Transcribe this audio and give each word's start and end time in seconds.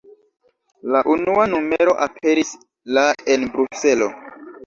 La 0.95 1.01
unua 1.15 1.43
numero 1.51 1.93
aperis 2.07 2.53
la 2.97 3.03
en 3.35 3.47
Bruselo. 3.57 4.09